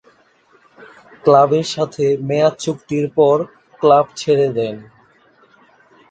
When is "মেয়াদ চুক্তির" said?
2.27-3.05